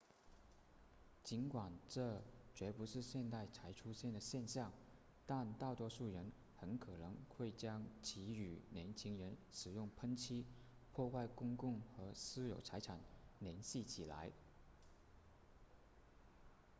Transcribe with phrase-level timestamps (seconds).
[1.23, 2.23] 尽管这
[2.55, 4.73] 绝不是现代才出现的现象
[5.27, 10.43] 但大多数人很可能会将其与年轻人使用喷漆
[10.91, 12.99] 破坏公共和私有财产
[13.39, 14.31] 联系起来